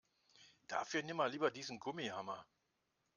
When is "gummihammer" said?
1.79-2.47